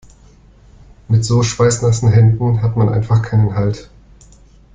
[1.09, 3.91] Mit so schweißnassen Händen hat man einfach keinen Halt.